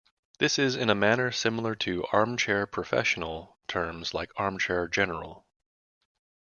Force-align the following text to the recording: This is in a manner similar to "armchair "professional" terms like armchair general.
This 0.39 0.57
is 0.57 0.75
in 0.75 0.89
a 0.89 0.95
manner 0.95 1.31
similar 1.31 1.75
to 1.75 2.07
"armchair 2.11 2.65
"professional" 2.65 3.59
terms 3.67 4.15
like 4.15 4.31
armchair 4.35 4.87
general. 4.87 5.45